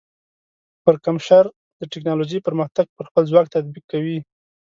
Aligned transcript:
پرکمشر 0.83 1.45
د 1.79 1.81
ټیکنالوجۍ 1.91 2.39
پرمختګ 2.47 2.85
پر 2.97 3.03
خپل 3.09 3.23
ځواک 3.31 3.45
تطبیق 3.55 3.85
کوي. 3.91 4.17